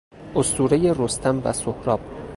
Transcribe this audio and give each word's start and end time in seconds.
اسطورهی 0.35 0.93
رستم 0.97 1.41
و 1.45 1.53
سهراب 1.53 1.99